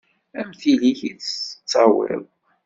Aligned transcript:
Am 0.39 0.49
tili-k 0.59 0.99
i 1.09 1.11
tt-tettawiḍ. 1.13 2.25